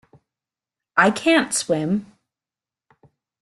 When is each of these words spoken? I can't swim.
I 0.97 1.11
can't 1.11 1.53
swim. 1.53 2.11